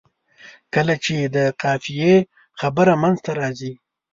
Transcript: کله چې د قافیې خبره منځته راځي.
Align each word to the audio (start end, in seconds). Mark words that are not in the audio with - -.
کله 0.73 0.93
چې 1.03 1.15
د 1.35 1.37
قافیې 1.61 2.15
خبره 2.59 2.93
منځته 3.01 3.31
راځي. 3.39 3.73